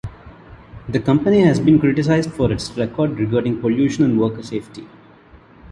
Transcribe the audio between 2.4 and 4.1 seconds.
its record regarding pollution